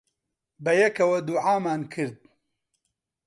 بەیەکەوە 0.63 1.17
دوعامان 1.27 1.81
کرد. 1.93 2.19